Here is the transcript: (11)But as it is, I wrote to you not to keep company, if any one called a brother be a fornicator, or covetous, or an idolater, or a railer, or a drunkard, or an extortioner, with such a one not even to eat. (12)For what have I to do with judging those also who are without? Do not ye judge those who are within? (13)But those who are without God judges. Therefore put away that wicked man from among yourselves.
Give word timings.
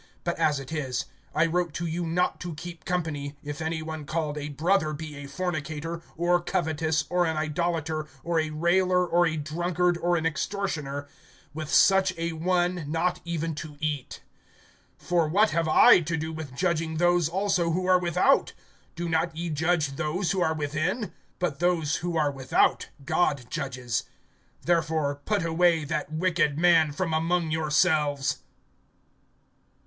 (11)But 0.25 0.33
as 0.39 0.59
it 0.59 0.71
is, 0.71 1.05
I 1.35 1.45
wrote 1.45 1.75
to 1.75 1.85
you 1.85 2.07
not 2.07 2.39
to 2.39 2.55
keep 2.55 2.85
company, 2.85 3.37
if 3.43 3.61
any 3.61 3.83
one 3.83 4.05
called 4.05 4.35
a 4.35 4.49
brother 4.49 4.93
be 4.93 5.15
a 5.17 5.27
fornicator, 5.27 6.01
or 6.17 6.41
covetous, 6.41 7.05
or 7.07 7.27
an 7.27 7.37
idolater, 7.37 8.07
or 8.23 8.39
a 8.39 8.49
railer, 8.49 9.05
or 9.05 9.27
a 9.27 9.37
drunkard, 9.37 9.99
or 9.99 10.15
an 10.17 10.25
extortioner, 10.25 11.07
with 11.53 11.71
such 11.71 12.17
a 12.17 12.31
one 12.31 12.85
not 12.87 13.21
even 13.25 13.53
to 13.53 13.77
eat. 13.79 14.23
(12)For 15.03 15.29
what 15.29 15.51
have 15.51 15.67
I 15.67 15.99
to 15.99 16.17
do 16.17 16.33
with 16.33 16.55
judging 16.55 16.97
those 16.97 17.29
also 17.29 17.69
who 17.69 17.85
are 17.85 17.99
without? 17.99 18.53
Do 18.95 19.07
not 19.07 19.35
ye 19.37 19.51
judge 19.51 19.97
those 19.97 20.31
who 20.31 20.41
are 20.41 20.55
within? 20.55 21.11
(13)But 21.39 21.59
those 21.59 21.97
who 21.97 22.17
are 22.17 22.31
without 22.31 22.89
God 23.05 23.45
judges. 23.51 24.05
Therefore 24.63 25.21
put 25.25 25.45
away 25.45 25.83
that 25.83 26.11
wicked 26.11 26.57
man 26.57 26.91
from 26.91 27.13
among 27.13 27.51
yourselves. 27.51 28.37